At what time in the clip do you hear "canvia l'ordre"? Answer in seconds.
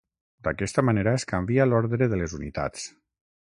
1.33-2.11